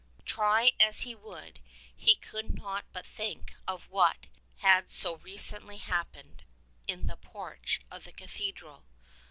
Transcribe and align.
Try 0.25 0.71
as 0.79 1.01
he 1.01 1.13
would, 1.13 1.59
he 1.95 2.15
could 2.15 2.55
not 2.55 2.85
but 2.91 3.05
think 3.05 3.53
of 3.67 3.87
what 3.91 4.25
had 4.57 4.89
so 4.89 5.17
recently 5.17 5.77
happened 5.77 6.43
in 6.87 7.05
the 7.05 7.17
porch 7.17 7.79
of 7.91 8.05
the 8.05 8.11
cathedral. 8.11 8.83